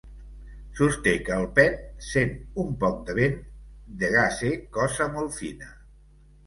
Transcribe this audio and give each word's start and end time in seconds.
Sosté 0.79 1.13
que 1.27 1.35
el 1.41 1.45
pet, 1.59 1.77
sent 2.07 2.33
un 2.65 2.73
poc 2.85 2.99
de 3.11 3.17
vent, 3.21 3.39
dega 4.07 4.29
ser 4.43 4.53
cosa 4.81 5.11
molt 5.19 5.43
fina. 5.43 5.73